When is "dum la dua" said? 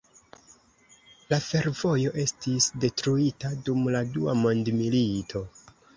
3.69-4.37